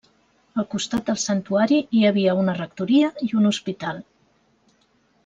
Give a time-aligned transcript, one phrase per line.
[0.61, 4.01] Al costat del santuari hi havia una rectoria i un hospital.